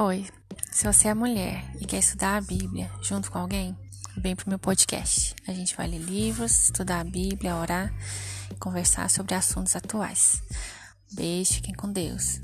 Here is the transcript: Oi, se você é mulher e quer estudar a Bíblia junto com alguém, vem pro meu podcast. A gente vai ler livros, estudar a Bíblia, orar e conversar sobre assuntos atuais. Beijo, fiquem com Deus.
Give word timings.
Oi, 0.00 0.24
se 0.70 0.86
você 0.86 1.08
é 1.08 1.14
mulher 1.14 1.60
e 1.80 1.84
quer 1.84 1.98
estudar 1.98 2.36
a 2.36 2.40
Bíblia 2.40 2.88
junto 3.02 3.32
com 3.32 3.38
alguém, 3.38 3.76
vem 4.16 4.36
pro 4.36 4.48
meu 4.48 4.56
podcast. 4.56 5.34
A 5.44 5.52
gente 5.52 5.76
vai 5.76 5.88
ler 5.88 5.98
livros, 5.98 6.66
estudar 6.66 7.00
a 7.00 7.04
Bíblia, 7.04 7.56
orar 7.56 7.92
e 8.48 8.54
conversar 8.54 9.10
sobre 9.10 9.34
assuntos 9.34 9.74
atuais. 9.74 10.40
Beijo, 11.10 11.54
fiquem 11.54 11.74
com 11.74 11.90
Deus. 11.90 12.40